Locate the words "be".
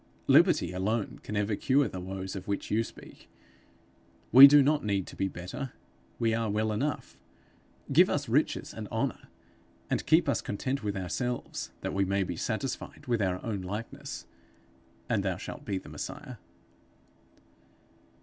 5.15-5.27, 12.23-12.35, 15.65-15.77